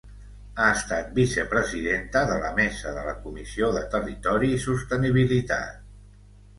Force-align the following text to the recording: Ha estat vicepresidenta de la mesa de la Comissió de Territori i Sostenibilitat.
Ha 0.61 0.69
estat 0.77 1.11
vicepresidenta 1.17 2.25
de 2.33 2.39
la 2.45 2.51
mesa 2.61 2.95
de 2.97 3.05
la 3.11 3.15
Comissió 3.29 3.71
de 3.79 3.87
Territori 3.95 4.53
i 4.57 4.61
Sostenibilitat. 4.69 5.83